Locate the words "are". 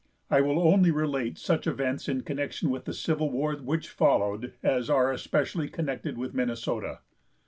4.89-5.11